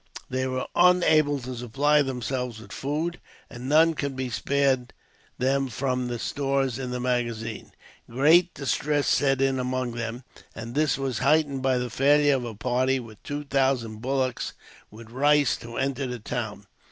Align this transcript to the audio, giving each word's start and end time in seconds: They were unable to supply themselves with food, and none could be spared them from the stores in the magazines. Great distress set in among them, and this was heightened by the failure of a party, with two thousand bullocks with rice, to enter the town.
They 0.31 0.47
were 0.47 0.65
unable 0.75 1.37
to 1.41 1.55
supply 1.55 2.01
themselves 2.01 2.59
with 2.59 2.71
food, 2.71 3.19
and 3.51 3.69
none 3.69 3.93
could 3.93 4.15
be 4.15 4.31
spared 4.31 4.93
them 5.37 5.67
from 5.67 6.07
the 6.07 6.17
stores 6.17 6.79
in 6.79 6.89
the 6.89 6.99
magazines. 6.99 7.69
Great 8.09 8.51
distress 8.55 9.05
set 9.07 9.41
in 9.41 9.59
among 9.59 9.91
them, 9.91 10.23
and 10.55 10.73
this 10.73 10.97
was 10.97 11.19
heightened 11.19 11.61
by 11.61 11.77
the 11.77 11.91
failure 11.91 12.35
of 12.37 12.45
a 12.45 12.55
party, 12.55 12.99
with 12.99 13.21
two 13.21 13.43
thousand 13.43 14.01
bullocks 14.01 14.53
with 14.89 15.11
rice, 15.11 15.55
to 15.57 15.77
enter 15.77 16.07
the 16.07 16.17
town. 16.17 16.65